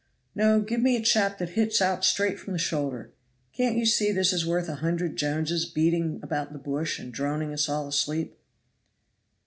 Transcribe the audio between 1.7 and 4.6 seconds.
out straight from the shoulder. Can't you see this is